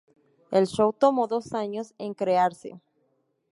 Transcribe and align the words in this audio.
El 0.49 0.65
show 0.65 0.93
tomó 0.93 1.27
dos 1.27 1.53
años 1.53 1.93
en 1.99 2.15
crearse. 2.15 2.81